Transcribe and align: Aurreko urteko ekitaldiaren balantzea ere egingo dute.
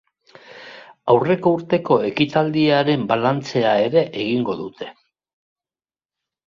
Aurreko 1.13 1.51
urteko 1.57 1.97
ekitaldiaren 2.07 3.05
balantzea 3.13 3.77
ere 3.87 4.05
egingo 4.25 4.61
dute. 4.67 4.93